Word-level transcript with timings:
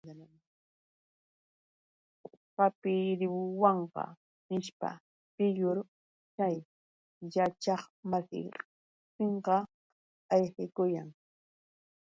¡Hapiruwanqa!, 2.57 4.03
nishpa, 4.49 4.89
piyur 5.35 5.77
chay 6.35 6.55
yachaqmasinqa 7.33 9.55
ayqikuyan. 10.33 11.09